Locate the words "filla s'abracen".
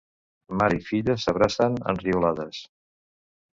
0.87-1.79